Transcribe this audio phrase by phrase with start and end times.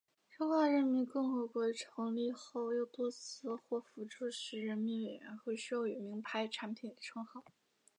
[0.31, 7.45] 中华人民共和国成立后又多次获福州市人民委员会授予名牌产品称号。